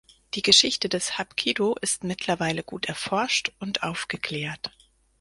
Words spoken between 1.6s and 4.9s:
ist mittlerweile gut erforscht und aufgeklärt.